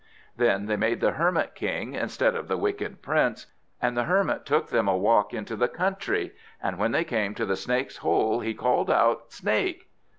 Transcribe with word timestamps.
Then 0.35 0.65
they 0.65 0.77
made 0.77 0.99
the 0.99 1.11
Hermit 1.11 1.53
King 1.53 1.93
instead 1.93 2.33
of 2.35 2.47
the 2.47 2.57
Wicked 2.57 3.03
Prince. 3.03 3.45
And 3.79 3.95
the 3.95 4.05
Hermit 4.05 4.47
took 4.47 4.69
them 4.69 4.87
a 4.87 4.97
walk 4.97 5.31
into 5.31 5.55
the 5.55 5.67
country, 5.67 6.33
and 6.59 6.79
when 6.79 6.91
they 6.91 7.03
came 7.03 7.35
to 7.35 7.45
the 7.45 7.55
Snake's 7.55 7.97
hole 7.97 8.39
he 8.39 8.55
called 8.55 8.89
out 8.89 9.31
"Snake!" 9.31 9.91